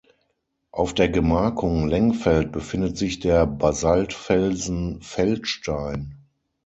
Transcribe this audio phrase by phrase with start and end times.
[0.71, 6.15] Auf der Gemarkung Lengfeld befindet sich der Basaltfelsen „Feldstein“.